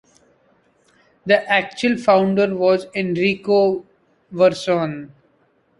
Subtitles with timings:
[1.27, 3.85] The actual founder was Enrico
[4.33, 5.11] Verson.